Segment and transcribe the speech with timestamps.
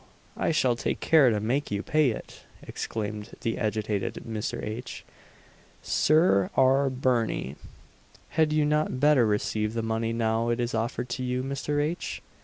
[0.35, 4.59] I shall take care to make you pay it!" exclaimed the agitated Mr.
[4.63, 5.05] H.
[5.83, 6.89] SIR R.
[6.89, 7.55] BIRNIE.
[8.29, 11.79] Had you not better receive the money now it is offered to you, Mr.
[11.79, 12.23] H.?